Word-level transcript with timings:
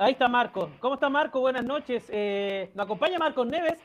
Ahí 0.00 0.12
está 0.12 0.28
Marco. 0.28 0.70
¿Cómo 0.78 0.94
está 0.94 1.08
Marco? 1.08 1.40
Buenas 1.40 1.64
noches. 1.64 2.04
Eh, 2.08 2.70
me 2.72 2.84
acompaña 2.84 3.18
Marcos 3.18 3.44
Neves, 3.48 3.78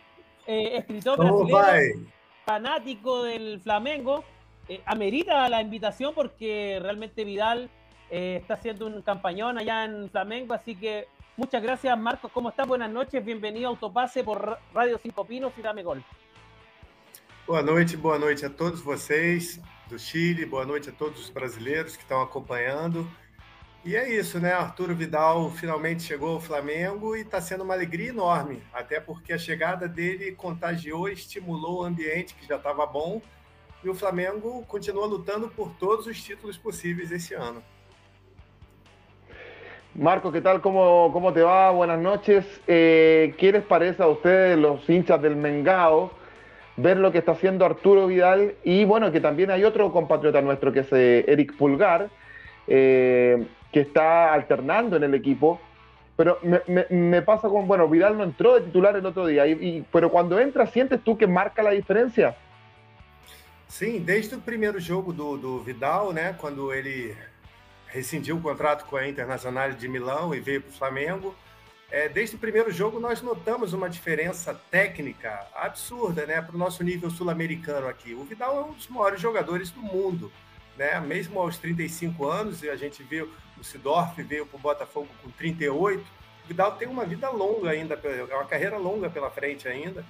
eh, 0.46 0.78
escritor 0.78 1.18
brasileño, 1.18 2.08
fanático 2.46 3.24
del 3.24 3.60
Flamengo. 3.60 4.24
Eh, 4.70 4.80
amerita 4.86 5.50
la 5.50 5.60
invitación 5.60 6.14
porque 6.14 6.80
realmente 6.82 7.24
Vidal 7.26 7.70
está 8.12 8.54
haciendo 8.54 8.86
un 8.86 9.02
campañón 9.02 9.58
allá 9.58 9.86
en 9.86 10.08
Flamengo, 10.12 10.54
así 10.54 10.76
que 10.76 11.08
muchas 11.36 11.64
gracias 11.64 11.98
Marcos. 11.98 12.32
¿Cómo 12.32 12.50
estás? 12.50 12.68
Buenas 12.68 12.92
noches. 12.92 13.26
Bienvenido 13.26 13.66
a 13.66 13.70
Autopase 13.70 14.24
por 14.24 14.60
Radio 14.72 15.00
Cinco 15.00 15.26
Pinos 15.26 15.52
y 15.58 15.64
Dame 15.64 15.82
Gol. 15.82 16.04
Boa 17.48 17.64
noite, 17.64 17.98
boa 17.98 18.20
noite 18.20 18.46
a 18.46 18.52
todos 18.52 18.82
vocês 18.82 19.60
do 19.90 19.98
Chile, 19.98 20.46
boa 20.46 20.64
noite 20.64 20.92
a 20.92 20.94
todos 20.94 21.20
os 21.20 21.30
brasileiros 21.32 21.96
que 21.96 22.04
estão 22.04 22.22
acompanhando. 22.22 23.10
E 23.86 23.98
é 23.98 24.10
isso, 24.10 24.40
né? 24.40 24.54
Arturo 24.54 24.96
Vidal 24.96 25.52
finalmente 25.52 26.04
chegou 26.04 26.36
ao 26.36 26.40
Flamengo 26.40 27.18
e 27.18 27.22
está 27.22 27.42
sendo 27.42 27.66
uma 27.66 27.74
alegria 27.74 28.10
enorme, 28.10 28.64
até 28.74 29.02
porque 29.02 29.34
a 29.34 29.38
chegada 29.38 29.90
dele 29.90 30.32
contagiou 30.32 31.10
e 31.10 31.14
estimulou 31.14 31.82
o 31.82 31.84
ambiente 31.84 32.34
que 32.34 32.48
já 32.48 32.56
estava 32.56 32.86
bom. 32.86 33.22
E 33.84 33.90
o 33.90 33.94
Flamengo 33.94 34.64
continua 34.70 35.06
lutando 35.06 35.50
por 35.50 35.70
todos 35.78 36.08
os 36.08 36.24
títulos 36.24 36.58
possíveis 36.58 37.12
esse 37.12 37.34
ano. 37.34 37.62
Marco, 39.94 40.32
¿qué 40.32 40.40
tal? 40.40 40.62
¿Cómo, 40.62 41.10
cómo 41.12 41.34
te 41.34 41.42
va? 41.42 41.70
Buenas 41.72 42.00
noches. 42.00 42.46
Eh, 42.66 43.36
¿Qué 43.38 43.52
les 43.52 43.64
parece 43.64 44.02
a 44.02 44.08
ustedes, 44.08 44.58
los 44.58 44.90
hinchas 44.90 45.22
del 45.22 45.36
Mengao, 45.36 46.10
ver 46.78 46.96
lo 46.96 47.12
que 47.12 47.18
está 47.18 47.34
haciendo 47.34 47.66
Arturo 47.66 48.08
Vidal? 48.08 48.56
Y 48.64 48.86
bueno, 48.86 49.12
que 49.12 49.20
también 49.20 49.52
hay 49.52 49.66
otro 49.66 49.92
compatriota 49.92 50.42
nuestro 50.42 50.72
que 50.72 50.80
es 50.80 50.94
eh, 50.94 51.26
Eric 51.28 51.58
Pulgar. 51.58 52.10
Eh, 52.68 53.46
que 53.74 53.82
está 53.82 54.34
alternando 54.34 54.96
en 54.96 55.04
el 55.04 55.16
equipo. 55.16 55.60
Pero 56.16 56.38
me, 56.44 57.22
pasa 57.24 57.50
con, 57.50 57.68
bueno, 57.68 57.90
Vidal 57.90 58.16
no 58.16 58.24
entró 58.24 58.54
de 58.54 58.62
titular 58.62 58.96
el 58.96 59.04
otro 59.04 59.26
día, 59.26 59.48
y, 59.48 59.84
pero 59.92 60.12
cuando 60.12 60.40
entra, 60.40 60.68
¿sientes 60.68 61.04
tú 61.04 61.18
que 61.18 61.26
marca 61.26 61.64
la 61.64 61.72
diferencia? 61.72 62.38
Sim, 63.68 64.06
desde 64.06 64.36
o 64.36 64.40
primeiro 64.40 64.80
jogo 64.80 65.12
do, 65.12 65.36
do 65.36 65.60
Vidal, 65.64 66.14
né, 66.14 66.36
quando 66.38 66.72
ele 66.72 67.18
rescindiu 67.88 68.38
o 68.38 68.42
contrato 68.42 68.86
com 68.86 68.96
a 68.96 69.08
Internacional 69.08 69.72
de 69.72 69.88
Milão 69.88 70.36
e 70.36 70.40
veio 70.40 70.62
para 70.62 70.70
o 70.70 70.74
Flamengo, 70.74 71.36
é, 71.90 72.08
desde 72.08 72.36
o 72.36 72.40
primeiro 72.40 72.72
jogo 72.72 73.00
nós 73.00 73.24
notamos 73.24 73.74
uma 73.74 73.90
diferença 73.90 74.54
técnica 74.70 75.48
absurda 75.56 76.28
né, 76.28 76.40
para 76.40 76.56
o 76.56 76.60
nosso 76.60 76.84
nível 76.84 77.10
sul-americano 77.10 77.88
aqui. 77.88 78.14
O 78.14 78.24
Vidal 78.24 78.56
é 78.60 78.64
um 78.66 78.74
dos 78.74 78.88
maiores 78.88 79.20
jogadores 79.20 79.72
do 79.72 79.82
mundo 79.82 80.32
né? 80.78 81.00
Mesmo 81.00 81.40
aos 81.40 81.58
35 81.58 82.26
anos, 82.26 82.64
e 82.64 82.70
a 82.70 82.76
gente 82.76 83.04
viu 83.04 83.30
o 83.60 83.64
Sidorf 83.64 84.22
veio 84.22 84.46
para 84.46 84.58
o 84.58 84.60
Botafogo 84.60 85.08
com 85.22 85.30
38. 85.32 86.02
O 86.02 86.48
Vidal 86.48 86.74
tem 86.74 86.88
uma 86.88 87.06
vida 87.06 87.30
longa 87.30 87.70
ainda, 87.70 87.96
é 88.04 88.36
uma 88.36 88.46
carreira 88.46 88.78
longa 88.78 89.10
pela 89.10 89.30
frente 89.30 89.68
ainda, 89.68 90.06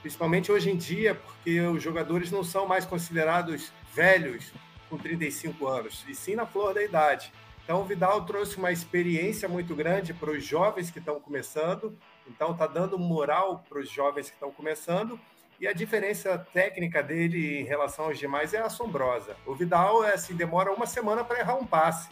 principalmente 0.00 0.50
hoje 0.50 0.70
em 0.70 0.76
dia, 0.76 1.14
porque 1.14 1.60
os 1.60 1.82
jogadores 1.82 2.30
não 2.32 2.42
são 2.42 2.66
mais 2.66 2.84
considerados 2.84 3.72
velhos 3.94 4.52
com 4.90 4.98
35 4.98 5.66
anos, 5.66 6.04
e 6.08 6.14
sim 6.14 6.34
na 6.34 6.44
flor 6.44 6.74
da 6.74 6.82
idade. 6.82 7.32
Então 7.62 7.80
o 7.80 7.84
Vidal 7.84 8.24
trouxe 8.24 8.56
uma 8.56 8.72
experiência 8.72 9.48
muito 9.48 9.74
grande 9.76 10.12
para 10.12 10.30
os 10.30 10.44
jovens 10.44 10.90
que 10.90 10.98
estão 10.98 11.20
começando, 11.20 11.96
então 12.26 12.50
está 12.50 12.66
dando 12.66 12.98
moral 12.98 13.64
para 13.68 13.78
os 13.78 13.88
jovens 13.88 14.28
que 14.28 14.34
estão 14.34 14.50
começando 14.50 15.18
e 15.62 15.68
a 15.68 15.72
diferença 15.72 16.36
técnica 16.52 17.00
dele 17.04 17.60
em 17.60 17.62
relação 17.62 18.06
aos 18.06 18.18
demais 18.18 18.52
é 18.52 18.58
assombrosa. 18.58 19.36
O 19.46 19.54
Vidal 19.54 20.02
é 20.02 20.14
assim, 20.14 20.34
demora 20.34 20.72
uma 20.72 20.86
semana 20.86 21.22
para 21.22 21.38
errar 21.38 21.54
um 21.54 21.64
passe. 21.64 22.10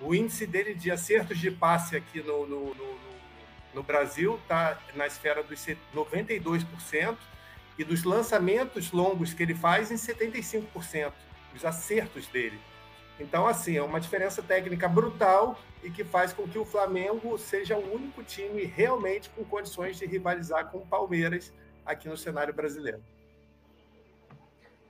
O 0.00 0.14
índice 0.14 0.46
dele 0.46 0.72
de 0.72 0.90
acertos 0.90 1.38
de 1.38 1.50
passe 1.50 1.94
aqui 1.94 2.22
no, 2.22 2.46
no, 2.46 2.74
no, 2.74 2.98
no 3.74 3.82
Brasil 3.82 4.36
está 4.36 4.80
na 4.94 5.06
esfera 5.06 5.42
dos 5.42 5.66
92% 5.94 7.18
e 7.76 7.84
dos 7.84 8.04
lançamentos 8.04 8.90
longos 8.90 9.34
que 9.34 9.42
ele 9.42 9.54
faz 9.54 9.90
em 9.90 9.96
75%, 9.96 11.12
os 11.54 11.66
acertos 11.66 12.26
dele. 12.28 12.58
Então, 13.20 13.46
assim, 13.46 13.76
é 13.76 13.82
uma 13.82 14.00
diferença 14.00 14.42
técnica 14.42 14.88
brutal 14.88 15.60
e 15.82 15.90
que 15.90 16.04
faz 16.04 16.32
com 16.32 16.48
que 16.48 16.58
o 16.58 16.64
Flamengo 16.64 17.36
seja 17.36 17.76
o 17.76 17.94
único 17.94 18.22
time 18.22 18.64
realmente 18.64 19.28
com 19.28 19.44
condições 19.44 19.98
de 19.98 20.06
rivalizar 20.06 20.70
com 20.70 20.78
o 20.78 20.86
Palmeiras 20.86 21.52
aquí 21.88 22.06
en 22.06 22.12
el 22.12 22.18
escenario 22.18 22.54
brasileño. 22.54 23.02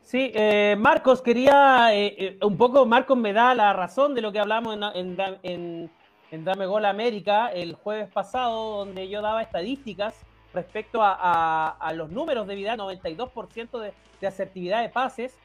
Sí, 0.02 0.32
eh, 0.34 0.74
Marcos, 0.78 1.20
quería 1.20 1.94
eh, 1.94 2.14
eh, 2.18 2.38
un 2.42 2.56
poco, 2.56 2.86
Marcos 2.86 3.16
me 3.18 3.34
da 3.34 3.54
la 3.54 3.74
razón 3.74 4.14
de 4.14 4.22
lo 4.22 4.32
que 4.32 4.40
hablamos 4.40 4.74
en, 4.94 5.90
en, 6.30 6.44
Dame 6.44 6.66
Gol 6.66 6.86
América 6.86 7.48
el 7.48 7.74
jueves 7.74 8.08
pasado, 8.10 8.78
donde 8.78 9.08
yo 9.08 9.20
daba 9.20 9.42
estadísticas 9.42 10.14
respecto 10.54 11.00
a, 11.02 11.92
los 11.94 12.10
números 12.10 12.46
de 12.46 12.54
vida, 12.54 12.74
92% 12.76 13.78
de, 13.78 13.92
de, 14.20 14.26
asertividad 14.26 14.80
de 14.80 14.88
pases, 14.88 15.38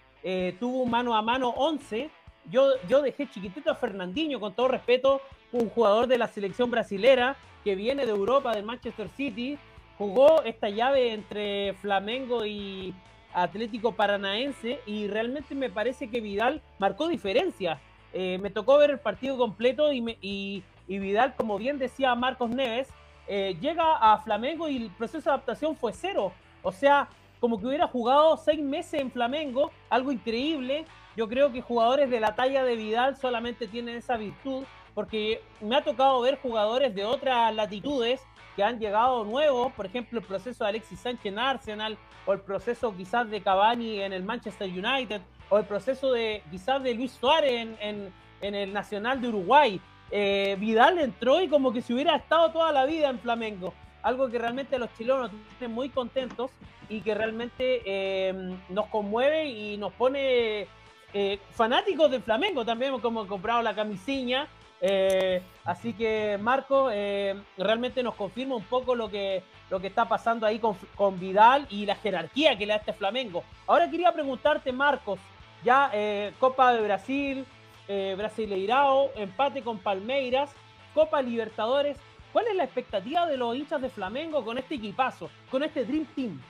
tuvo 0.60 0.84
un 0.84 0.90
mano 0.90 1.14
a 1.14 1.22
mano 1.22 1.50
11. 1.50 2.10
Yo, 2.50 2.70
yo 2.88 3.02
dejé 3.02 3.30
chiquitito 3.30 3.70
a 3.70 3.76
Fernandinho, 3.76 4.40
con 4.40 4.54
todo 4.54 4.70
respeto, 4.70 5.22
un 5.52 5.70
jugador 5.70 6.08
de 6.08 6.18
la 6.18 6.28
selección 6.28 6.72
brasilera 6.72 7.36
que 7.66 7.76
viene 7.76 8.06
de 8.06 8.12
Europa, 8.12 8.56
del 8.56 8.64
Manchester 8.64 9.10
City, 9.10 9.58
jugó 9.98 10.44
esta 10.44 10.70
llave 10.70 11.14
entre 11.14 11.74
Flamengo 11.74 12.46
y 12.46 12.94
Atlético 13.34 13.94
Paranaense 13.94 14.80
y 14.86 15.08
realmente 15.08 15.56
me 15.56 15.70
parece 15.70 16.10
que 16.10 16.22
Vidal 16.22 16.62
marcó 16.80 17.08
diferencia. 17.08 17.80
Eh, 18.14 18.38
me 18.42 18.50
tocó 18.50 18.78
ver 18.78 18.92
el 18.92 19.00
partido 19.00 19.38
completo 19.38 19.92
y, 19.92 20.64
Vidal, 20.88 21.36
como 21.36 21.58
bien 21.58 21.80
decía 21.80 22.14
Marcos 22.16 22.50
Neves, 22.50 22.90
eh, 23.28 23.58
llega 23.60 23.96
a 23.96 24.18
Flamengo 24.20 24.70
y 24.70 24.78
el 24.78 24.92
proceso 24.92 25.30
de 25.30 25.36
adaptación 25.36 25.76
fue 25.76 25.94
cero. 25.94 26.32
O 26.62 26.72
sea, 26.72 27.08
como 27.40 27.60
que 27.60 27.66
hubiera 27.66 27.88
jugado 27.88 28.38
seis 28.38 28.62
meses 28.62 29.02
en 29.02 29.12
Flamengo, 29.12 29.72
algo 29.90 30.12
increíble. 30.12 30.86
Yo 31.18 31.28
creo 31.28 31.52
que 31.52 31.62
jugadores 31.62 32.10
de 32.10 32.20
la 32.20 32.36
talla 32.36 32.64
de 32.64 32.76
Vidal 32.76 33.18
solamente 33.18 33.68
tienen 33.68 33.98
esa 33.98 34.18
virtud, 34.18 34.64
porque 34.94 35.42
me 35.62 35.76
ha 35.76 35.84
tocado 35.84 36.22
ver 36.22 36.40
jugadores 36.40 36.94
de 36.94 37.06
otras 37.06 37.54
latitudes 37.56 38.22
que 38.56 38.64
han 38.64 38.80
llegado 38.80 39.24
nuevos, 39.24 39.72
por 39.74 39.86
ejemplo, 39.86 40.20
el 40.20 40.26
proceso 40.26 40.64
de 40.64 40.70
Alexis 40.70 41.00
Sánchez 41.00 41.26
en 41.26 41.40
Arsenal, 41.40 41.98
o 42.26 42.34
el 42.34 42.40
proceso 42.40 42.96
quizás 42.96 43.30
de 43.30 43.42
Cavani 43.42 44.02
en 44.02 44.14
el 44.14 44.24
Manchester 44.24 44.70
United, 44.70 45.22
o 45.50 45.58
el 45.58 45.66
proceso 45.66 46.12
de 46.12 46.44
quizás 46.52 46.82
de 46.84 46.94
Luis 46.94 47.12
Suárez 47.12 47.68
en, 47.80 48.14
el 48.42 48.74
Nacional 48.74 49.22
de 49.22 49.30
Uruguay. 49.30 49.82
Eh, 50.12 50.58
Vidal 50.60 51.00
entró 51.00 51.42
y 51.42 51.48
como 51.48 51.74
que 51.74 51.82
se 51.82 51.94
hubiera 51.94 52.16
estado 52.16 52.52
toda 52.52 52.72
la 52.72 52.86
vida 52.86 53.10
en 53.10 53.20
Flamengo, 53.20 53.74
algo 54.04 54.30
que 54.30 54.38
realmente 54.38 54.78
los 54.78 54.94
chilenos 54.96 55.32
estén 55.52 55.72
muy 55.72 55.90
contentos 55.90 56.52
y 56.90 57.02
que 57.02 57.16
realmente 57.16 57.82
eh, 57.86 58.56
nos 58.70 58.88
conmueve 58.88 59.46
y 59.46 59.78
nos 59.78 59.94
pone 59.94 60.68
eh, 61.14 61.40
fanáticos 61.52 62.12
del 62.12 62.22
Flamengo 62.22 62.64
también, 62.66 62.92
como 63.00 63.22
hemos 63.22 63.28
comprado 63.28 63.64
la 63.64 63.74
camisinha 63.74 64.48
eh, 64.86 65.42
así 65.64 65.94
que 65.94 66.38
Marco 66.42 66.90
eh, 66.92 67.42
realmente 67.58 68.04
nos 68.04 68.16
confirma 68.16 68.58
un 68.58 68.66
poco 68.66 68.96
lo 68.96 69.10
que, 69.10 69.42
lo 69.70 69.80
que 69.80 69.88
está 69.88 70.10
pasando 70.10 70.46
ahí 70.46 70.60
con, 70.60 70.76
con, 70.96 71.18
Vidal 71.18 71.66
y 71.70 71.86
la 71.86 71.96
jerarquía 71.96 72.58
que 72.58 72.66
le 72.66 72.74
da 72.74 72.80
este 72.80 72.92
Flamengo. 72.92 73.46
Ahora 73.66 73.90
quería 73.90 74.12
preguntarte, 74.12 74.74
Marcos, 74.74 75.22
ya 75.64 75.90
eh, 75.94 76.34
Copa 76.38 76.74
de 76.74 76.82
Brasil, 76.82 77.46
Brasileirao, 77.88 79.12
empate 79.16 79.62
con 79.62 79.78
Palmeiras, 79.78 80.52
Copa 80.94 81.22
Libertadores. 81.22 81.98
¿Cuál 82.34 82.48
es 82.48 82.56
la 82.56 82.66
expectativa 82.66 83.26
de 83.26 83.38
los 83.38 83.56
hinchas 83.56 83.82
de 83.82 83.90
Flamengo 83.90 84.44
con 84.44 84.58
este 84.58 84.76
equipazo, 84.76 85.30
con 85.50 85.64
este 85.64 85.86
Dream 85.86 86.06
Team? 86.14 86.42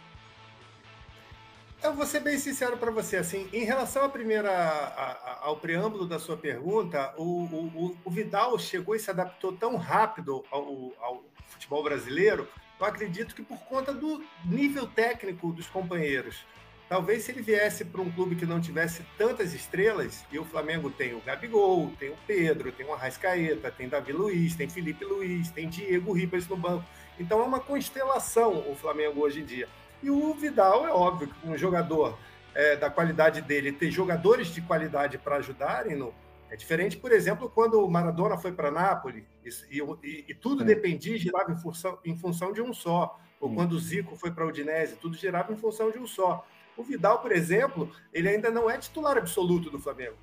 Eu 1.83 1.93
vou 1.93 2.05
ser 2.05 2.21
bem 2.21 2.37
sincero 2.37 2.77
para 2.77 2.89
você, 2.91 3.17
assim, 3.17 3.49
em 3.51 3.65
relação 3.65 4.05
à 4.05 4.09
primeira, 4.09 4.49
a, 4.49 5.11
a, 5.11 5.39
ao 5.41 5.57
preâmbulo 5.57 6.07
da 6.07 6.17
sua 6.17 6.37
pergunta, 6.37 7.13
o, 7.17 7.43
o, 7.43 7.97
o, 8.05 8.09
Vidal 8.09 8.57
chegou 8.57 8.95
e 8.95 8.99
se 8.99 9.11
adaptou 9.11 9.51
tão 9.51 9.75
rápido 9.75 10.45
ao, 10.49 10.93
ao, 11.01 11.21
futebol 11.49 11.83
brasileiro, 11.83 12.47
eu 12.79 12.85
acredito 12.85 13.35
que 13.35 13.41
por 13.41 13.59
conta 13.65 13.93
do 13.93 14.23
nível 14.45 14.87
técnico 14.87 15.51
dos 15.51 15.67
companheiros. 15.67 16.45
Talvez 16.87 17.23
se 17.23 17.33
ele 17.33 17.41
viesse 17.41 17.83
para 17.83 18.01
um 18.01 18.09
clube 18.11 18.37
que 18.37 18.45
não 18.45 18.61
tivesse 18.61 19.05
tantas 19.17 19.53
estrelas, 19.53 20.23
e 20.31 20.39
o 20.39 20.45
Flamengo 20.45 20.89
tem 20.89 21.13
o 21.13 21.19
Gabigol, 21.19 21.91
tem 21.99 22.11
o 22.11 22.17
Pedro, 22.25 22.71
tem 22.71 22.85
o 22.85 22.93
Arrascaeta, 22.93 23.69
tem 23.69 23.89
Davi 23.89 24.13
Luiz, 24.13 24.55
tem 24.55 24.69
Felipe 24.69 25.03
Luiz, 25.03 25.51
tem 25.51 25.67
Diego 25.67 26.13
Ribas 26.13 26.47
no 26.47 26.55
banco. 26.55 26.85
Então 27.19 27.41
é 27.41 27.43
uma 27.43 27.59
constelação 27.59 28.71
o 28.71 28.73
Flamengo 28.73 29.19
hoje 29.19 29.41
em 29.41 29.45
dia. 29.45 29.67
E 30.03 30.11
o 30.11 30.33
Vidal, 30.33 30.85
é 30.85 30.91
óbvio, 30.91 31.29
que 31.29 31.47
um 31.47 31.57
jogador 31.57 32.19
é, 32.53 32.75
da 32.75 32.89
qualidade 32.89 33.41
dele, 33.41 33.71
ter 33.71 33.89
jogadores 33.89 34.47
de 34.47 34.61
qualidade 34.61 35.17
para 35.17 35.37
ajudarem 35.37 35.95
no. 35.95 36.13
É 36.49 36.55
diferente, 36.55 36.97
por 36.97 37.11
exemplo, 37.11 37.49
quando 37.49 37.83
o 37.83 37.89
Maradona 37.89 38.37
foi 38.37 38.51
para 38.51 38.69
Nápoles 38.69 39.23
e, 39.71 39.79
e, 40.03 40.25
e, 40.27 40.35
tudo 40.35 40.61
é. 40.61 40.65
dependia, 40.65 41.17
girava 41.17 41.51
em 41.51 41.57
função, 41.57 41.97
em 42.05 42.15
função 42.15 42.53
de 42.53 42.61
um 42.61 42.71
só. 42.71 43.19
Ou 43.39 43.53
quando 43.55 43.73
o 43.73 43.79
Zico 43.79 44.15
foi 44.15 44.29
para 44.29 44.43
a 44.43 44.47
Udinese, 44.47 44.95
tudo 44.97 45.17
girava 45.17 45.51
em 45.51 45.57
função 45.57 45.89
de 45.89 45.97
um 45.97 46.05
só. 46.05 46.45
O 46.77 46.83
Vidal, 46.83 47.19
por 47.19 47.31
exemplo, 47.31 47.91
ele 48.13 48.29
ainda 48.29 48.51
não 48.51 48.69
é 48.69 48.77
titular 48.77 49.17
absoluto 49.17 49.71
do 49.71 49.79
Flamengo. 49.79 50.15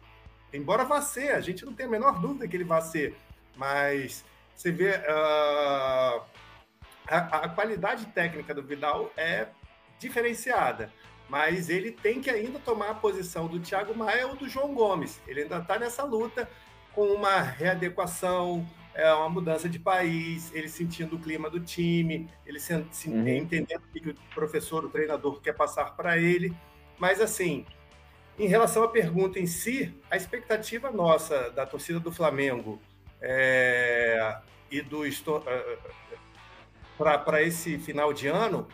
Embora 0.53 0.85
vá 0.85 1.01
ser, 1.01 1.33
a 1.33 1.41
gente 1.41 1.65
não 1.65 1.73
tem 1.73 1.87
a 1.87 1.89
menor 1.89 2.21
dúvida 2.21 2.47
que 2.47 2.57
ele 2.57 2.65
vá 2.65 2.81
ser. 2.81 3.17
Mas 3.57 4.25
você 4.55 4.71
vê 4.71 4.91
uh, 4.91 6.23
a, 7.09 7.19
a, 7.45 7.49
qualidade 7.49 8.07
técnica 8.07 8.55
do 8.55 8.63
Vidal 8.63 9.13
é 9.17 9.49
diferenciada, 10.01 10.91
mas 11.29 11.69
ele 11.69 11.93
tem 11.93 12.21
que 12.21 12.29
ainda 12.29 12.59
tomar 12.59 12.91
a 12.91 12.95
posição 12.95 13.47
do 13.47 13.61
Thiago 13.61 13.97
Maia 13.97 14.27
ou 14.27 14.35
do 14.35 14.49
João 14.49 14.75
Gomes. 14.75 15.21
Ele 15.29 15.43
ainda 15.43 15.59
está 15.59 15.79
nessa 15.79 16.03
luta 16.03 16.51
com 16.93 17.07
uma 17.07 17.41
readequação, 17.41 18.67
é, 18.95 19.13
uma 19.13 19.29
mudança 19.29 19.69
de 19.69 19.79
país, 19.79 20.53
ele 20.53 20.69
sentindo 20.69 21.15
o 21.15 21.19
clima 21.21 21.49
do 21.49 21.61
time, 21.61 22.29
ele 22.45 22.59
se, 22.59 22.85
se, 22.91 23.09
uhum. 23.09 23.29
entendendo 23.29 23.83
o 23.83 23.93
que 23.93 24.11
o 24.11 24.15
professor, 24.35 24.85
o 24.85 24.89
treinador 24.89 25.41
quer 25.41 25.53
passar 25.53 25.95
para 25.95 26.19
ele. 26.19 26.53
Mas 26.99 27.21
assim, 27.21 27.65
em 28.39 28.49
relação 28.49 28.83
à 28.83 28.89
pergunta 28.89 29.39
em 29.39 29.47
si, 29.47 29.95
a 30.11 30.17
expectativa 30.17 30.91
nossa 30.91 31.51
da 31.51 31.65
torcida 31.65 32.01
do 32.01 32.11
Flamengo 32.11 32.81
é, 33.21 34.37
e 34.71 34.81
do 34.81 35.05
é, 35.07 35.79
para 36.97 37.43
esse 37.43 37.79
final 37.79 38.13
de 38.13 38.27
ano 38.27 38.67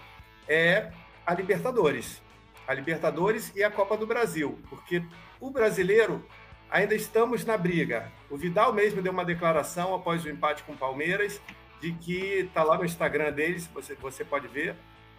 é 0.48 0.90
a 1.26 1.34
Libertadores. 1.34 2.22
A 2.66 2.72
Libertadores 2.72 3.52
e 3.54 3.62
a 3.62 3.70
Copa 3.70 3.96
do 3.96 4.06
Brasil, 4.06 4.58
porque 4.70 5.02
o 5.40 5.50
brasileiro 5.50 6.24
ainda 6.70 6.94
estamos 6.94 7.44
na 7.44 7.56
briga. 7.56 8.10
O 8.30 8.36
Vidal 8.36 8.72
mesmo 8.72 9.02
deu 9.02 9.12
uma 9.12 9.24
declaração 9.24 9.94
após 9.94 10.24
o 10.24 10.28
empate 10.28 10.62
com 10.62 10.72
o 10.72 10.76
Palmeiras 10.76 11.40
de 11.80 11.92
que 11.92 12.40
está 12.40 12.62
lá 12.62 12.78
no 12.78 12.84
Instagram 12.84 13.32
deles, 13.32 13.68
você, 13.72 13.94
você 13.94 14.24
pode 14.24 14.48
ver, 14.48 14.74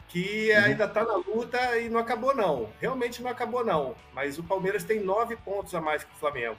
que 0.07 0.51
uhum. 0.51 0.63
ainda 0.63 0.85
está 0.85 1.03
na 1.03 1.15
luta 1.15 1.77
e 1.77 1.89
não 1.89 1.99
acabou 1.99 2.35
não. 2.35 2.69
Realmente 2.79 3.21
não 3.21 3.29
acabou 3.29 3.63
não. 3.63 3.95
Mas 4.13 4.37
o 4.37 4.43
Palmeiras 4.43 4.83
tem 4.83 4.99
nove 4.99 5.35
pontos 5.35 5.75
a 5.75 5.81
mais 5.81 6.03
que 6.03 6.13
o 6.13 6.17
Flamengo. 6.17 6.57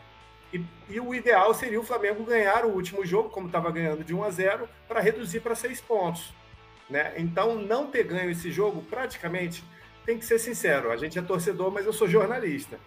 E, 0.52 0.64
e 0.88 1.00
o 1.00 1.14
ideal 1.14 1.52
seria 1.52 1.80
o 1.80 1.84
Flamengo 1.84 2.24
ganhar 2.24 2.64
o 2.64 2.70
último 2.70 3.04
jogo, 3.04 3.28
como 3.28 3.46
estava 3.46 3.70
ganhando 3.70 4.04
de 4.04 4.14
1 4.14 4.24
a 4.24 4.30
0, 4.30 4.68
para 4.86 5.00
reduzir 5.00 5.40
para 5.40 5.54
seis 5.54 5.80
pontos. 5.80 6.32
Né? 6.88 7.12
Então, 7.16 7.56
não 7.56 7.86
ter 7.86 8.04
ganho 8.04 8.30
esse 8.30 8.50
jogo, 8.50 8.82
praticamente, 8.82 9.62
tem 10.06 10.18
que 10.18 10.24
ser 10.24 10.38
sincero. 10.38 10.90
A 10.90 10.96
gente 10.96 11.18
é 11.18 11.22
torcedor, 11.22 11.70
mas 11.70 11.86
eu 11.86 11.92
sou 11.92 12.08
jornalista 12.08 12.78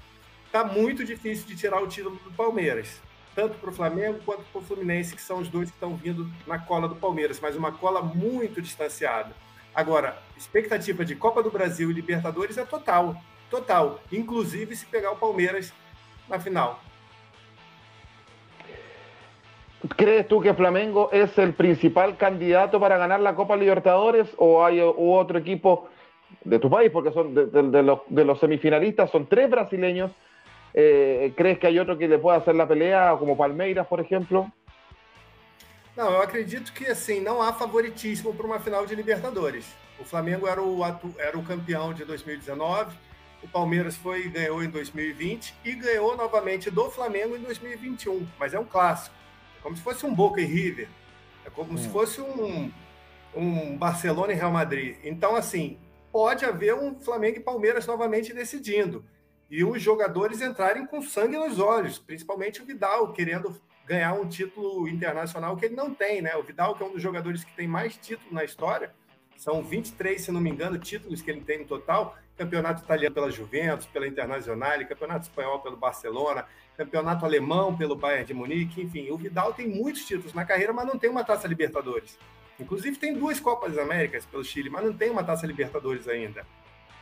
tá 0.52 0.64
muito 0.66 1.06
difícil 1.06 1.48
de 1.48 1.56
tirar 1.56 1.82
o 1.82 1.88
título 1.88 2.18
do 2.18 2.32
Palmeiras, 2.32 3.02
tanto 3.34 3.58
para 3.58 3.70
o 3.70 3.74
Flamengo 3.74 4.20
quanto 4.26 4.44
para 4.44 4.60
o 4.60 4.64
Fluminense, 4.64 5.16
que 5.16 5.22
são 5.22 5.40
os 5.40 5.48
dois 5.48 5.70
que 5.70 5.76
estão 5.76 5.96
vindo 5.96 6.30
na 6.46 6.60
cola 6.60 6.88
do 6.88 6.96
Palmeiras, 6.96 7.40
mas 7.40 7.56
uma 7.56 7.72
cola 7.72 8.02
muito 8.02 8.62
distanciada. 8.62 9.34
Agora, 9.74 10.22
expectativa 10.36 11.06
de 11.06 11.16
Copa 11.16 11.42
do 11.42 11.50
Brasil 11.50 11.90
e 11.90 11.94
Libertadores 11.94 12.58
é 12.58 12.66
total, 12.66 13.16
total, 13.50 14.04
inclusive 14.12 14.76
se 14.76 14.86
pegar 14.86 15.12
o 15.12 15.16
Palmeiras 15.16 15.72
na 16.28 16.38
final. 16.38 16.84
¿Crees 19.96 20.28
tú 20.28 20.42
que 20.42 20.54
Flamengo 20.54 21.10
es 21.12 21.38
el 21.38 21.54
principal 21.54 22.18
candidato 22.18 22.80
para 22.80 22.98
ganar 22.98 23.20
la 23.20 23.36
Copa 23.36 23.56
Libertadores 23.56 24.28
o 24.38 24.64
hay 24.64 24.80
otro 24.82 25.40
equipo 25.40 25.90
de 26.44 26.60
tu 26.60 26.70
país? 26.70 26.92
Porque 26.92 27.12
son 27.12 27.34
de, 27.34 27.48
de, 27.48 27.64
de, 27.64 27.84
los, 27.84 28.00
de 28.08 28.26
los 28.26 28.40
semifinalistas, 28.40 29.10
son 29.10 29.28
tres 29.28 29.50
brasileños 29.50 30.12
Eh, 30.74 31.34
¿Crees 31.36 31.60
que 31.60 31.68
hay 31.68 31.78
outro 31.80 31.98
que 31.98 32.08
lhe 32.08 32.18
pueda 32.18 32.38
hacer 32.38 32.60
a 32.60 32.68
pelea, 32.68 33.16
como 33.20 33.36
Palmeiras, 33.36 33.88
por 33.88 34.00
exemplo? 34.00 34.52
Não, 35.96 36.10
eu 36.10 36.22
acredito 36.22 36.72
que 36.72 36.88
assim 36.88 37.20
não 37.20 37.42
há 37.42 37.52
favoritismo 37.52 38.34
para 38.34 38.46
uma 38.46 38.60
final 38.60 38.86
de 38.86 38.96
Libertadores. 38.96 39.66
O 40.00 40.06
Flamengo 40.06 40.48
era 40.48 40.62
o, 40.62 40.80
era 41.20 41.38
o 41.38 41.44
campeão 41.44 41.94
de 41.94 42.06
2019, 42.06 42.96
o 43.44 43.48
Palmeiras 43.48 43.98
foi 43.98 44.30
ganhou 44.30 44.64
em 44.64 44.70
2020 44.70 45.54
e 45.66 45.74
ganhou 45.74 46.16
novamente 46.16 46.72
do 46.72 46.90
Flamengo 46.90 47.36
em 47.36 47.42
2021. 47.42 48.26
Mas 48.40 48.54
é 48.54 48.60
um 48.60 48.64
clássico, 48.64 49.16
como 49.62 49.76
se 49.76 49.82
fosse 49.82 50.06
um 50.06 50.14
Boca 50.14 50.42
e 50.42 50.46
River, 50.46 50.88
é 51.46 51.50
como 51.50 51.74
hum. 51.74 51.78
se 51.78 51.90
fosse 51.90 52.22
um, 52.22 52.72
um 53.36 53.78
Barcelona 53.78 54.34
e 54.34 54.36
Real 54.36 54.52
Madrid. 54.52 54.98
Então 55.04 55.36
assim 55.36 55.78
pode 56.12 56.46
haver 56.46 56.76
um 56.76 57.00
Flamengo 57.00 57.38
e 57.38 57.42
Palmeiras 57.42 57.88
novamente 57.88 58.34
decidindo 58.34 59.06
e 59.52 59.66
os 59.66 59.82
jogadores 59.82 60.42
entrarem 60.42 60.86
com 60.86 61.02
sangue 61.02 61.38
nos 61.38 61.60
olhos, 61.60 62.00
principalmente 62.00 62.62
o 62.62 62.66
Vidal, 62.66 63.12
querendo 63.12 63.62
ganhar 63.86 64.14
um 64.14 64.26
título 64.26 64.88
internacional 64.88 65.58
que 65.58 65.66
ele 65.66 65.76
não 65.76 65.94
tem, 65.94 66.22
né? 66.22 66.34
O 66.38 66.44
Vidal, 66.44 66.74
que 66.74 66.82
é 66.82 66.86
um 66.86 66.94
dos 66.94 67.02
jogadores 67.02 67.44
que 67.44 67.54
tem 67.54 67.68
mais 67.68 67.98
títulos 67.98 68.32
na 68.32 68.46
história, 68.46 68.94
são 69.36 69.62
23, 69.62 70.22
se 70.22 70.32
não 70.32 70.40
me 70.40 70.50
engano, 70.50 70.80
títulos 70.80 71.22
que 71.22 71.30
ele 71.30 71.42
tem 71.42 71.60
no 71.60 71.66
total: 71.66 72.16
campeonato 72.38 72.82
italiano 72.82 73.14
pela 73.14 73.30
Juventus, 73.30 73.86
pela 73.88 74.08
Internacional, 74.08 74.80
campeonato 74.88 75.24
espanhol 75.24 75.60
pelo 75.60 75.76
Barcelona, 75.76 76.46
campeonato 76.78 77.26
alemão 77.26 77.76
pelo 77.76 77.96
Bayern 77.96 78.26
de 78.26 78.34
Munique, 78.34 78.82
enfim, 78.82 79.10
o 79.12 79.18
Vidal 79.18 79.54
tem 79.54 79.68
muitos 79.68 80.06
títulos 80.06 80.34
na 80.34 80.46
carreira, 80.46 80.74
mas 80.74 80.88
não 80.88 80.98
tem 80.98 81.10
uma 81.10 81.24
taça 81.24 81.48
Libertadores. 81.48 82.18
Inclusive 82.60 82.98
tem 82.98 83.14
duas 83.14 83.40
Copas 83.40 83.78
Américas 83.78 84.26
pelo 84.26 84.44
Chile, 84.44 84.70
mas 84.70 84.86
não 84.86 84.94
tem 84.94 85.10
uma 85.10 85.24
taça 85.24 85.48
Libertadores 85.48 86.08
ainda. 86.08 86.46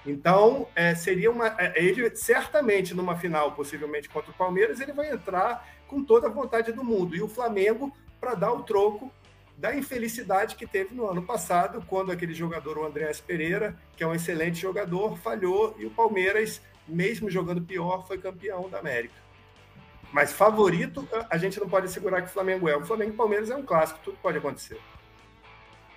Então, 0.05 0.67
é, 0.75 0.95
seria 0.95 1.29
uma. 1.29 1.47
É, 1.57 1.73
ele 1.83 2.15
certamente 2.15 2.93
numa 2.93 3.17
final, 3.17 3.51
possivelmente 3.51 4.09
contra 4.09 4.31
o 4.31 4.33
Palmeiras, 4.33 4.79
ele 4.79 4.93
vai 4.93 5.11
entrar 5.11 5.67
com 5.87 6.03
toda 6.03 6.27
a 6.27 6.31
vontade 6.31 6.71
do 6.71 6.83
mundo. 6.83 7.15
E 7.15 7.21
o 7.21 7.27
Flamengo, 7.27 7.93
para 8.19 8.33
dar 8.33 8.53
o 8.53 8.63
troco 8.63 9.11
da 9.57 9.75
infelicidade 9.75 10.55
que 10.55 10.65
teve 10.65 10.95
no 10.95 11.05
ano 11.05 11.21
passado, 11.21 11.83
quando 11.85 12.11
aquele 12.11 12.33
jogador, 12.33 12.77
o 12.77 12.85
Andréas 12.85 13.19
Pereira, 13.19 13.77
que 13.97 14.03
é 14.03 14.07
um 14.07 14.15
excelente 14.15 14.57
jogador, 14.59 15.17
falhou 15.17 15.75
e 15.77 15.85
o 15.85 15.91
Palmeiras, 15.91 16.61
mesmo 16.87 17.29
jogando 17.29 17.61
pior, 17.61 18.07
foi 18.07 18.17
campeão 18.17 18.69
da 18.69 18.79
América. 18.79 19.28
Mas 20.11 20.33
favorito, 20.33 21.07
a 21.29 21.37
gente 21.37 21.59
não 21.59 21.69
pode 21.69 21.85
assegurar 21.85 22.21
que 22.21 22.29
o 22.29 22.31
Flamengo 22.31 22.67
é. 22.67 22.75
O 22.75 22.85
Flamengo 22.85 23.11
e 23.13 23.15
Palmeiras 23.15 23.49
é 23.49 23.55
um 23.55 23.63
clássico, 23.63 23.99
tudo 24.03 24.17
pode 24.21 24.37
acontecer. 24.37 24.79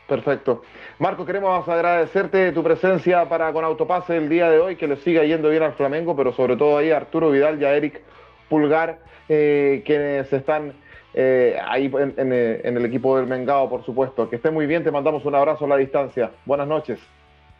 Perfecto. 0.06 0.62
Marco, 0.98 1.24
queremos 1.24 1.66
agradecerte 1.66 2.52
tu 2.52 2.62
presencia 2.62 3.26
para 3.26 3.52
con 3.52 3.64
Autopase 3.64 4.16
el 4.16 4.28
día 4.28 4.50
de 4.50 4.58
hoy, 4.58 4.76
que 4.76 4.86
le 4.86 4.96
siga 4.96 5.24
yendo 5.24 5.48
bien 5.48 5.62
al 5.62 5.72
Flamengo, 5.72 6.14
pero 6.14 6.32
sobre 6.32 6.56
todo 6.56 6.76
ahí 6.76 6.90
a 6.90 6.98
Arturo 6.98 7.30
Vidal 7.30 7.60
y 7.60 7.64
a 7.64 7.74
Eric 7.74 8.02
Pulgar, 8.48 8.98
eh, 9.28 9.82
quienes 9.86 10.30
están 10.30 10.74
eh, 11.14 11.58
ahí 11.66 11.90
en, 11.94 12.32
el 12.32 12.84
equipo 12.84 13.16
del 13.16 13.26
Mengao, 13.26 13.70
por 13.70 13.84
supuesto. 13.84 14.28
Que 14.28 14.36
esté 14.36 14.50
muy 14.50 14.66
bien, 14.66 14.84
te 14.84 14.90
mandamos 14.90 15.24
un 15.24 15.34
abrazo 15.34 15.64
a 15.64 15.68
la 15.68 15.76
distancia. 15.76 16.30
Buenas 16.44 16.68
noches. 16.68 16.98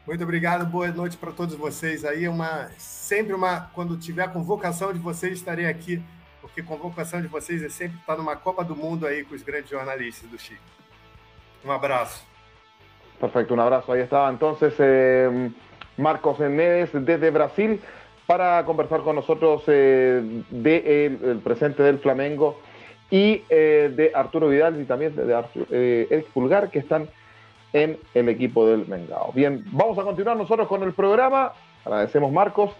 Muito 0.04 0.24
obrigado, 0.24 0.66
boa 0.66 0.88
noite 0.88 1.16
para 1.16 1.30
todos 1.30 1.54
vocês 1.54 2.04
aí. 2.04 2.26
Uma, 2.26 2.68
sempre 2.76 3.34
uma, 3.34 3.70
quando 3.72 3.96
tiver 3.96 4.28
convocação 4.32 4.92
de 4.92 4.98
vocês, 4.98 5.34
estarei 5.34 5.66
aqui, 5.66 6.02
porque 6.54 6.62
convocação 6.62 7.22
de 7.22 7.28
vocês 7.28 7.62
é 7.62 7.68
sempre 7.70 7.98
estar 7.98 8.16
numa 8.16 8.36
Copa 8.36 8.62
do 8.62 8.76
Mundo 8.76 9.06
aí 9.06 9.24
com 9.24 9.34
os 9.34 9.42
grandes 9.42 9.70
jornalistas 9.70 10.28
do 10.30 10.38
Chile. 10.38 10.60
Um 11.64 11.72
abraço. 11.72 12.24
Perfecto, 13.18 13.54
un 13.54 13.60
abrazo. 13.60 13.90
Ahí 13.90 14.02
estaba 14.02 14.30
entonces 14.30 14.74
eh, 14.78 15.50
Marcos 15.96 16.38
Neves 16.40 16.90
desde 16.92 17.30
Brasil 17.30 17.80
para 18.26 18.62
conversar 18.66 19.00
con 19.00 19.16
nosotros 19.16 19.62
eh, 19.66 20.42
del 20.50 21.40
presente 21.42 21.82
del 21.82 21.98
Flamengo 22.00 22.60
y 23.10 23.42
eh, 23.48 23.90
de 23.94 24.12
Arturo 24.14 24.48
Vidal 24.48 24.80
y 24.80 24.84
también 24.84 25.14
de 25.16 26.06
Eric 26.10 26.26
Pulgar 26.32 26.70
que 26.70 26.80
están 26.80 27.08
en 27.72 27.98
el 28.12 28.28
equipo 28.28 28.66
del 28.66 28.86
Mengao. 28.86 29.32
Bien, 29.32 29.64
vamos 29.72 29.98
a 29.98 30.02
continuar 30.02 30.36
nosotros 30.36 30.68
con 30.68 30.82
el 30.82 30.92
programa. 30.92 31.52
Agradecemos 31.84 32.30
Marcos. 32.30 32.72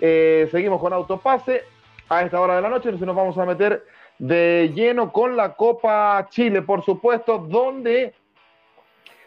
seguimos 0.00 0.80
con 0.80 0.92
Autopase 0.92 1.75
a 2.08 2.22
esta 2.22 2.40
hora 2.40 2.56
de 2.56 2.62
la 2.62 2.68
noche. 2.68 2.92
Nos 2.92 3.16
vamos 3.16 3.38
a 3.38 3.44
meter 3.44 3.84
de 4.18 4.72
lleno 4.74 5.12
con 5.12 5.36
la 5.36 5.54
Copa 5.54 6.26
Chile, 6.30 6.62
por 6.62 6.84
supuesto, 6.84 7.38
donde 7.38 8.14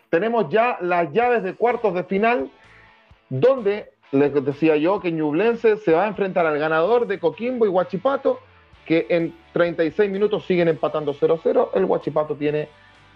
tenemos 0.09 0.49
ya 0.49 0.77
las 0.81 1.11
llaves 1.11 1.43
de 1.43 1.53
cuartos 1.53 1.93
de 1.93 2.03
final, 2.03 2.49
donde 3.29 3.91
les 4.11 4.33
decía 4.43 4.75
yo 4.75 4.99
que 4.99 5.11
Ñublense 5.11 5.77
se 5.77 5.91
va 5.91 6.05
a 6.05 6.07
enfrentar 6.07 6.45
al 6.45 6.57
ganador 6.57 7.05
de 7.05 7.19
Coquimbo 7.19 7.65
y 7.65 7.69
Huachipato, 7.69 8.39
que 8.85 9.05
en 9.09 9.35
36 9.53 10.09
minutos 10.09 10.45
siguen 10.45 10.67
empatando 10.67 11.13
0-0. 11.13 11.69
El 11.75 11.85
Huachipato 11.85 12.35
tiene, 12.35 12.69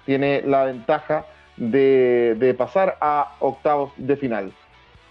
tiene 0.06 0.44
la 0.44 0.66
ventaja 0.66 1.26
de, 1.58 2.56
pasar 2.58 2.98
a 3.02 3.36
octavos 3.40 3.92
de 3.98 4.16
final. 4.16 4.54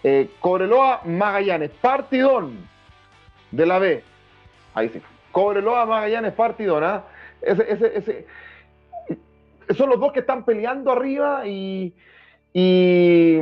Eh, 0.03 0.29
Cobreloa 0.39 1.01
Magallanes, 1.05 1.71
partidón 1.81 2.67
de 3.51 3.65
la 3.65 3.79
B. 3.79 4.03
Ahí 4.73 4.89
sí. 4.89 5.01
Cobreloa 5.31 5.85
Magallanes, 5.85 6.33
partidón. 6.33 6.83
¿ah? 6.83 7.03
Ese, 7.41 7.71
ese, 7.71 7.97
ese, 7.97 8.25
son 9.75 9.89
los 9.89 9.99
dos 9.99 10.11
que 10.11 10.19
están 10.19 10.45
peleando 10.45 10.91
arriba 10.91 11.45
y, 11.47 11.93
y, 12.53 13.39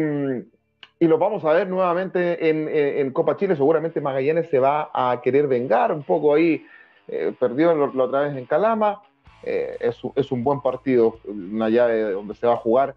los 1.00 1.20
vamos 1.20 1.44
a 1.44 1.54
ver 1.54 1.68
nuevamente 1.68 2.50
en, 2.50 3.12
Copa 3.12 3.38
Chile. 3.38 3.56
Seguramente 3.56 4.02
Magallanes 4.02 4.50
se 4.50 4.60
va 4.60 4.90
a 4.94 5.20
querer 5.22 5.48
vengar 5.48 5.92
un 5.92 6.04
poco 6.04 6.34
ahí. 6.34 6.66
Eh, 7.08 7.34
perdió 7.38 7.76
la 7.76 8.04
otra 8.04 8.22
vez 8.22 8.38
en 8.38 8.46
Calama. 8.46 9.02
Eh, 9.44 9.78
es, 9.80 10.32
un 10.32 10.44
buen 10.44 10.62
partido, 10.62 11.20
una 11.26 11.68
llave 11.70 12.12
donde 12.12 12.36
se 12.36 12.46
va 12.46 12.54
a 12.54 12.58
jugar 12.58 12.96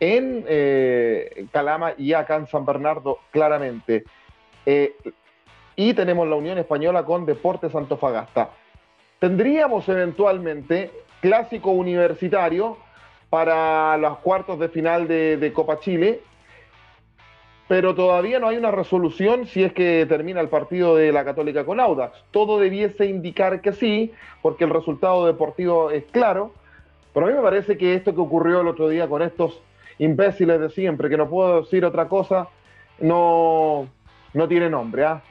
en 0.00 0.44
eh, 0.48 1.46
Calama 1.52 1.92
y 1.96 2.14
acá 2.14 2.36
en 2.36 2.46
San 2.46 2.64
Bernardo, 2.64 3.18
claramente. 3.30 4.04
Y 5.76 5.92
tenemos 5.92 6.26
la 6.26 6.36
Unión 6.36 6.58
Española 6.58 7.04
con 7.04 7.26
Deportes 7.26 7.74
Antofagasta. 7.74 8.50
Tendríamos 9.20 9.88
eventualmente 9.88 10.90
clásico 11.20 11.70
universitario 11.70 12.78
para 13.28 13.96
los 13.98 14.18
cuartos 14.18 14.58
de 14.58 14.68
final 14.68 15.06
de, 15.06 15.52
Copa 15.54 15.78
Chile, 15.80 16.20
pero 17.68 17.94
todavía 17.94 18.38
no 18.38 18.48
hay 18.48 18.56
una 18.56 18.70
resolución 18.70 19.46
si 19.46 19.64
es 19.64 19.72
que 19.72 20.06
termina 20.08 20.40
el 20.40 20.48
partido 20.48 20.96
de 20.96 21.12
la 21.12 21.24
Católica 21.24 21.64
con 21.64 21.80
Audax. 21.80 22.24
Todo 22.30 22.58
debiese 22.58 23.06
indicar 23.06 23.60
que 23.60 23.72
sí, 23.72 24.12
porque 24.40 24.64
el 24.64 24.70
resultado 24.70 25.26
deportivo 25.26 25.90
es 25.90 26.04
claro, 26.04 26.52
pero 27.12 27.26
a 27.26 27.28
mí 27.30 27.34
me 27.34 27.42
parece 27.42 27.76
que 27.76 27.94
esto 27.94 28.14
que 28.14 28.20
ocurrió 28.20 28.60
el 28.60 28.68
otro 28.68 28.88
día 28.88 29.08
con 29.08 29.22
estos 29.22 29.60
imbéciles 29.98 30.60
de 30.60 30.70
siempre, 30.70 31.08
que 31.08 31.16
no 31.16 31.28
puedo 31.28 31.62
decir 31.62 31.84
otra 31.84 32.08
cosa, 32.08 32.48
no, 33.00 33.88
no 34.32 34.48
tiene 34.48 34.70
nombre. 34.70 35.04
¿ah? 35.04 35.22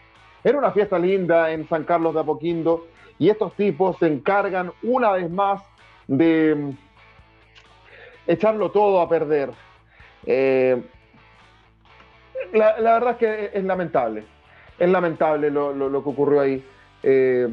Era 0.45 0.59
una 0.59 0.71
fiesta 0.71 0.99
linda 0.99 1.51
en 1.51 1.67
San 1.67 1.85
Carlos 1.85 2.13
de 2.13 2.19
Apoquindo 2.19 2.85
y 3.17 3.31
estos 3.31 3.55
tipos 3.55 3.97
se 3.97 4.05
encargan 4.05 4.71
una 4.83 5.11
vez 5.13 5.27
más 5.31 5.63
de 6.07 6.53
mm, 6.55 6.69
echarlo 8.27 8.69
todo 8.69 9.01
a 9.01 9.09
perder. 9.09 9.49
Eh, 10.23 10.83
la, 12.53 12.75
verdad 12.79 13.11
es 13.13 13.17
que 13.17 13.57
es 13.57 13.63
lamentable, 13.63 14.23
es 14.77 14.87
lamentable 14.87 15.49
lo, 15.49 15.73
que 15.73 16.09
ocurrió 16.09 16.41
ahí. 16.41 16.63
Eh, 17.01 17.51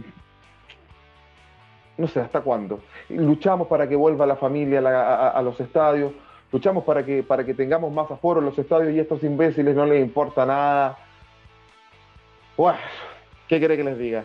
no 1.96 2.06
sé 2.08 2.20
hasta 2.20 2.42
cuándo. 2.42 2.80
Luchamos 3.08 3.68
para 3.68 3.88
que 3.88 3.96
vuelva 3.96 4.26
la 4.26 4.36
familia 4.36 4.80
a, 5.30 5.40
los 5.40 5.58
estadios, 5.60 6.12
luchamos 6.52 6.84
para 6.84 7.06
que, 7.06 7.22
para 7.22 7.42
que 7.42 7.54
tengamos 7.54 7.90
más 7.90 8.10
aforo 8.10 8.40
en 8.40 8.46
los 8.46 8.58
estadios 8.58 8.92
y 8.92 8.98
a 8.98 9.02
estos 9.02 9.22
imbéciles 9.24 9.74
no 9.74 9.86
les 9.86 10.04
importa 10.04 10.44
nada. 10.44 10.98
Bueno, 12.56 12.78
¿qué 13.48 13.58
quiere 13.58 13.76
que 13.76 13.84
les 13.84 13.98
diga? 13.98 14.24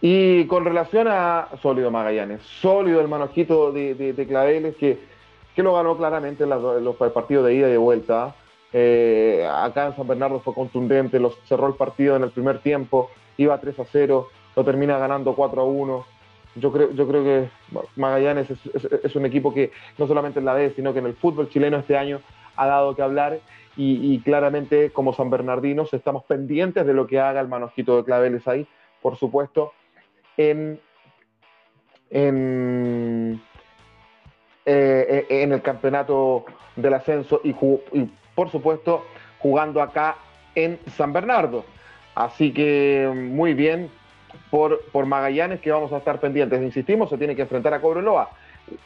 Y 0.00 0.46
con 0.46 0.64
relación 0.64 1.06
a 1.08 1.48
Sólido 1.60 1.90
Magallanes, 1.90 2.42
sólido 2.42 3.00
el 3.00 3.08
manojito 3.08 3.70
de, 3.70 4.26
Claveles 4.26 4.76
que, 4.76 4.98
lo 5.56 5.74
ganó 5.74 5.96
claramente 5.96 6.44
en, 6.44 6.50
los 6.50 6.96
partidos 6.96 7.46
de 7.46 7.54
ida 7.54 7.68
y 7.68 7.72
de 7.72 7.78
vuelta. 7.78 8.34
Eh, 8.72 9.46
acá 9.48 9.86
en 9.86 9.96
San 9.96 10.08
Bernardo 10.08 10.40
fue 10.40 10.54
contundente, 10.54 11.20
los, 11.20 11.38
cerró 11.44 11.68
el 11.68 11.74
partido 11.74 12.16
en 12.16 12.22
el 12.22 12.30
primer 12.30 12.60
tiempo, 12.60 13.10
iba 13.36 13.60
3 13.60 13.78
a 13.78 13.84
0, 13.84 14.28
lo 14.56 14.64
termina 14.64 14.98
ganando 14.98 15.34
4 15.34 15.60
a 15.60 15.64
1. 15.64 16.06
Yo 16.56 16.72
creo, 16.72 16.90
yo 16.92 17.06
creo 17.06 17.22
que 17.22 17.48
Magallanes 17.96 18.48
es, 18.50 19.16
un 19.16 19.26
equipo 19.26 19.54
que 19.54 19.70
no 19.98 20.06
solamente 20.06 20.38
en 20.38 20.46
la 20.46 20.54
B, 20.54 20.72
sino 20.74 20.92
que 20.92 20.98
en 20.98 21.06
el 21.06 21.14
fútbol 21.14 21.48
chileno 21.50 21.76
este 21.76 21.96
año 21.96 22.20
ha 22.56 22.66
dado 22.66 22.94
que 22.94 23.02
hablar 23.02 23.40
y, 23.76 24.14
y 24.14 24.20
claramente 24.20 24.90
como 24.90 25.12
San 25.12 25.30
Bernardinos 25.30 25.92
estamos 25.94 26.24
pendientes 26.24 26.86
de 26.86 26.92
lo 26.92 27.06
que 27.06 27.20
haga 27.20 27.40
el 27.40 27.48
manojito 27.48 27.96
de 27.96 28.04
Claveles 28.04 28.46
ahí, 28.46 28.66
por 29.00 29.16
supuesto 29.16 29.72
en, 30.36 30.80
en, 32.10 33.40
eh, 34.66 35.26
en 35.28 35.52
el 35.52 35.62
campeonato 35.62 36.44
del 36.76 36.94
ascenso 36.94 37.40
y, 37.44 37.54
por 38.34 38.50
supuesto 38.50 39.04
jugando 39.38 39.82
acá 39.82 40.16
en 40.54 40.78
San 40.96 41.12
Bernardo. 41.12 41.64
Así 42.14 42.52
que 42.52 43.10
muy 43.12 43.54
bien 43.54 43.90
por, 44.50 44.82
por 44.92 45.06
Magallanes 45.06 45.60
que 45.60 45.72
vamos 45.72 45.92
a 45.92 45.98
estar 45.98 46.20
pendientes. 46.20 46.62
Insistimos, 46.62 47.10
se 47.10 47.18
tiene 47.18 47.34
que 47.34 47.42
enfrentar 47.42 47.74
a 47.74 47.80
Cobreloa, 47.80 48.30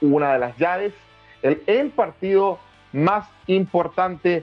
una 0.01 0.33
de 0.33 0.39
las 0.39 0.57
llaves, 0.57 0.95
el, 1.43 1.63
el 1.67 1.91
partido 1.91 2.59
más 2.97 3.29
importante 3.47 4.43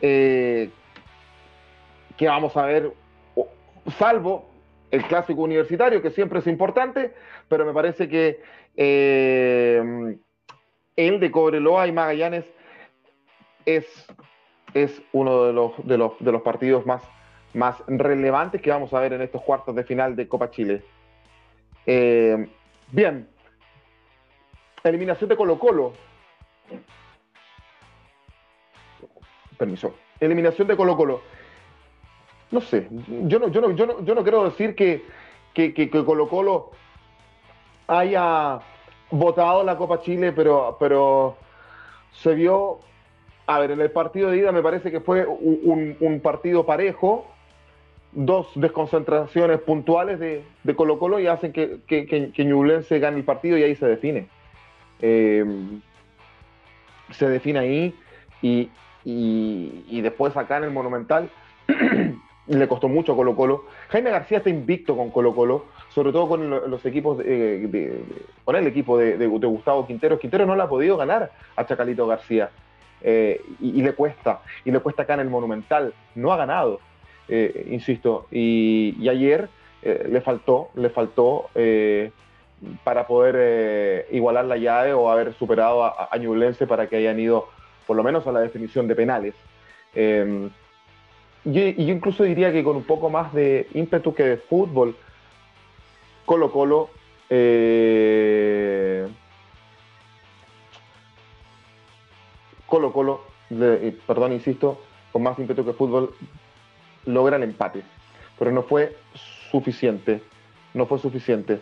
eh, 0.00 0.70
que 2.16 2.26
vamos 2.26 2.56
a 2.56 2.64
ver, 2.64 2.92
salvo 3.98 4.48
el 4.90 5.04
clásico 5.04 5.42
universitario, 5.42 6.00
que 6.00 6.10
siempre 6.10 6.38
es 6.38 6.46
importante, 6.46 7.12
pero 7.48 7.66
me 7.66 7.72
parece 7.72 8.08
que 8.08 8.42
eh, 8.76 10.16
el 10.96 11.20
de 11.20 11.30
Cobreloa 11.30 11.86
y 11.86 11.92
Magallanes 11.92 12.46
es, 13.66 13.86
es 14.72 15.02
uno 15.12 15.44
de 15.44 15.52
los, 15.52 15.86
de 15.86 15.98
los, 15.98 16.12
de 16.18 16.32
los 16.32 16.42
partidos 16.42 16.86
más, 16.86 17.02
más 17.52 17.82
relevantes 17.86 18.62
que 18.62 18.70
vamos 18.70 18.94
a 18.94 19.00
ver 19.00 19.12
en 19.12 19.20
estos 19.20 19.42
cuartos 19.42 19.74
de 19.76 19.84
final 19.84 20.16
de 20.16 20.26
Copa 20.26 20.50
Chile. 20.50 20.82
Eh, 21.84 22.48
bien, 22.90 23.28
eliminación 24.84 25.28
de 25.28 25.36
Colo 25.36 25.58
Colo. 25.58 25.92
Permiso. 29.60 29.94
Eliminación 30.18 30.66
de 30.66 30.76
Colo 30.76 30.96
Colo 30.96 31.20
no 32.50 32.60
sé, 32.60 32.88
yo 33.26 33.38
no, 33.38 33.48
yo 33.48 33.60
no, 33.60 33.70
yo 33.70 33.86
no, 33.86 34.04
yo 34.04 34.14
no 34.14 34.22
quiero 34.22 34.44
decir 34.44 34.74
que, 34.74 35.04
que, 35.54 35.90
Colo 35.90 36.28
Colo 36.28 36.70
haya 37.86 38.58
votado 39.10 39.62
la 39.62 39.76
Copa 39.76 40.00
Chile, 40.00 40.32
pero, 40.32 40.76
pero 40.80 41.36
se 42.12 42.34
vio, 42.34 42.80
a 43.46 43.60
ver, 43.60 43.72
en 43.72 43.80
el 43.80 43.90
partido 43.92 44.30
de 44.30 44.38
ida 44.38 44.52
me 44.52 44.62
parece 44.62 44.90
que 44.90 45.00
fue 45.00 45.26
un, 45.26 46.20
partido 46.22 46.66
parejo, 46.66 47.26
dos 48.12 48.48
desconcentraciones 48.56 49.60
puntuales 49.60 50.18
de, 50.18 50.44
Colo 50.74 50.98
Colo 50.98 51.20
y 51.20 51.28
hacen 51.28 51.52
que, 51.52 51.78
que, 51.86 52.06
que, 52.06 52.98
gane 52.98 53.16
el 53.16 53.24
partido 53.24 53.56
y 53.58 53.62
ahí 53.62 53.76
se 53.76 53.86
define. 53.86 54.26
Eh, 55.02 55.44
se 57.12 57.28
define 57.28 57.60
ahí 57.60 57.94
y, 58.42 58.70
y 59.04 60.00
después 60.00 60.36
acá 60.36 60.58
en 60.58 60.64
el 60.64 60.70
Monumental 60.70 61.30
le 62.58 62.68
costó 62.68 62.88
mucho 62.88 63.12
a 63.12 63.16
Colo 63.16 63.36
Colo. 63.36 63.64
Jaime 63.88 64.10
García 64.10 64.38
está 64.38 64.50
invicto 64.50 64.96
con 64.96 65.10
Colo 65.10 65.34
Colo, 65.34 65.66
sobre 65.88 66.12
todo 66.12 66.28
con 66.28 66.50
los 66.50 66.84
equipos, 66.84 67.18
de, 67.18 68.02
con 68.44 68.56
el 68.56 68.66
equipo 68.66 68.98
de, 68.98 69.26
Gustavo 69.26 69.86
Quintero. 69.86 70.18
Quintero 70.18 70.46
no 70.46 70.56
le 70.56 70.62
ha 70.62 70.68
podido 70.68 70.96
ganar 70.96 71.30
a 71.56 71.64
Chacalito 71.64 72.06
García 72.06 72.50
eh, 73.02 73.40
y, 73.60 73.82
le 73.82 73.92
cuesta, 73.92 74.40
y 74.64 74.70
le 74.70 74.80
cuesta 74.80 75.02
acá 75.02 75.14
en 75.14 75.20
el 75.20 75.30
Monumental. 75.30 75.94
No 76.14 76.32
ha 76.32 76.36
ganado, 76.36 76.80
eh, 77.28 77.68
insisto, 77.70 78.26
y, 78.30 79.08
ayer 79.08 79.48
eh, 79.82 80.08
le 80.10 80.20
faltó, 80.20 80.70
le 80.74 80.90
faltó 80.90 81.50
para 82.84 83.06
poder 83.06 84.06
igualar 84.10 84.44
la 84.44 84.56
llave 84.56 84.92
o 84.92 85.08
haber 85.08 85.34
superado 85.34 85.84
a, 85.84 86.08
a 86.10 86.66
para 86.68 86.88
que 86.88 86.96
hayan 86.96 87.18
ido 87.18 87.48
por 87.90 87.96
lo 87.96 88.04
menos 88.04 88.24
a 88.28 88.30
la 88.30 88.38
definición 88.38 88.86
de 88.86 88.94
penales. 88.94 89.34
Y 89.96 91.50
yo 91.84 91.92
incluso 91.92 92.22
diría 92.22 92.52
que 92.52 92.62
con 92.62 92.76
un 92.76 92.84
poco 92.84 93.10
más 93.10 93.34
de 93.34 93.66
ímpetu 93.74 94.14
que 94.14 94.22
de 94.22 94.36
fútbol, 94.36 94.94
Colo 96.24 96.52
Colo 96.52 96.90
eh, 97.28 99.08
Colo 102.64 102.92
Colo, 102.92 103.22
eh, 103.50 103.98
perdón, 104.06 104.34
insisto, 104.34 104.80
con 105.10 105.24
más 105.24 105.36
ímpetu 105.36 105.64
que 105.64 105.72
fútbol, 105.72 106.14
logra 107.06 107.38
el 107.38 107.42
empate. 107.42 107.82
Pero 108.38 108.52
no 108.52 108.62
fue 108.62 108.96
suficiente. 109.50 110.22
No 110.74 110.86
fue 110.86 111.00
suficiente. 111.00 111.58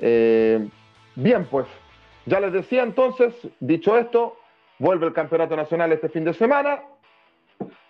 Eh, 0.00 0.68
bien, 1.14 1.46
pues, 1.50 1.66
ya 2.26 2.40
les 2.40 2.52
decía 2.52 2.82
entonces, 2.82 3.32
dicho 3.58 3.96
esto, 3.96 4.36
vuelve 4.82 5.06
el 5.06 5.12
Campeonato 5.12 5.54
Nacional 5.54 5.92
este 5.92 6.08
fin 6.08 6.24
de 6.24 6.34
semana. 6.34 6.80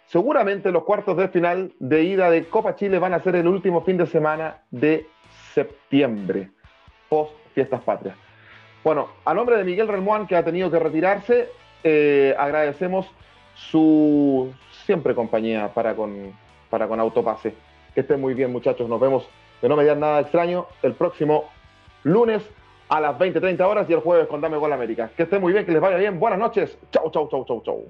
Seguramente 0.04 0.70
los 0.70 0.84
cuartos 0.84 1.16
de 1.16 1.28
final 1.28 1.72
de 1.78 2.02
ida 2.02 2.28
de 2.28 2.44
Copa 2.44 2.76
Chile 2.76 2.98
van 2.98 3.14
a 3.14 3.22
ser 3.22 3.34
el 3.34 3.48
último 3.48 3.80
fin 3.80 3.96
de 3.96 4.04
semana 4.04 4.58
de 4.70 5.06
septiembre, 5.54 6.50
post 7.08 7.32
Fiestas 7.54 7.80
Patrias. 7.80 8.14
Bueno, 8.84 9.08
a 9.24 9.32
nombre 9.32 9.56
de 9.56 9.64
Miguel 9.64 9.88
Relmuán, 9.88 10.26
que 10.26 10.36
ha 10.36 10.44
tenido 10.44 10.70
que 10.70 10.78
retirarse, 10.78 11.48
eh, 11.82 12.34
agradecemos 12.38 13.10
su 13.54 14.52
siempre 14.84 15.14
compañía 15.14 15.72
para 15.72 15.94
con, 15.96 16.34
para 16.68 16.88
con 16.88 17.00
Autopase. 17.00 17.54
Que 17.94 18.00
estén 18.00 18.20
muy 18.20 18.34
bien, 18.34 18.52
muchachos. 18.52 18.86
Nos 18.86 19.00
vemos 19.00 19.26
de 19.62 19.68
no 19.70 19.76
mediar 19.76 19.96
nada 19.96 20.20
extraño 20.20 20.66
el 20.82 20.92
próximo 20.92 21.48
lunes 22.02 22.42
a 22.92 23.00
las 23.00 23.18
20-30 23.18 23.58
horas 23.62 23.88
y 23.88 23.94
el 23.94 24.00
jueves 24.00 24.26
con 24.26 24.42
Dame 24.42 24.58
Gol 24.58 24.70
América. 24.70 25.10
Que 25.16 25.22
estén 25.22 25.40
muy 25.40 25.54
bien, 25.54 25.64
que 25.64 25.72
les 25.72 25.80
vaya 25.80 25.96
bien. 25.96 26.20
Buenas 26.20 26.38
noches. 26.38 26.76
Chau, 26.90 27.10
chau, 27.10 27.26
chau, 27.30 27.42
chau, 27.46 27.62
chau. 27.64 27.84